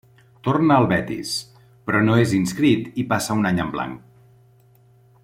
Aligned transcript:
Torna 0.45 0.77
al 0.83 0.87
Betis, 0.91 1.33
però 1.89 2.01
no 2.07 2.17
és 2.23 2.35
inscrit 2.39 2.99
i 3.03 3.07
passa 3.15 3.39
un 3.43 3.51
any 3.51 3.63
en 3.67 3.73
blanc. 3.77 4.21